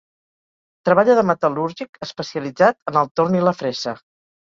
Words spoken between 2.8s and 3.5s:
en el torn i